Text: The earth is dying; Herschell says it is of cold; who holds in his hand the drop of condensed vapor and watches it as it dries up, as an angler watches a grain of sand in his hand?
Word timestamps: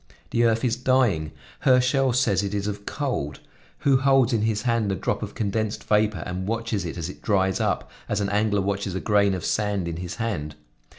The 0.31 0.45
earth 0.45 0.65
is 0.65 0.75
dying; 0.75 1.31
Herschell 1.59 2.11
says 2.13 2.41
it 2.41 2.55
is 2.55 2.65
of 2.65 2.87
cold; 2.87 3.39
who 3.81 3.97
holds 3.97 4.33
in 4.33 4.41
his 4.41 4.63
hand 4.63 4.89
the 4.89 4.95
drop 4.95 5.21
of 5.21 5.35
condensed 5.35 5.83
vapor 5.83 6.23
and 6.25 6.47
watches 6.47 6.85
it 6.85 6.97
as 6.97 7.07
it 7.07 7.21
dries 7.21 7.59
up, 7.59 7.91
as 8.09 8.19
an 8.19 8.29
angler 8.29 8.61
watches 8.61 8.95
a 8.95 8.99
grain 8.99 9.35
of 9.35 9.45
sand 9.45 9.87
in 9.87 9.97
his 9.97 10.15
hand? 10.15 10.55